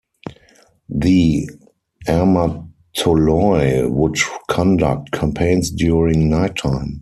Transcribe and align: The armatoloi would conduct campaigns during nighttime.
The 0.89 1.47
armatoloi 2.07 3.87
would 3.87 4.17
conduct 4.49 5.11
campaigns 5.11 5.69
during 5.69 6.27
nighttime. 6.27 6.99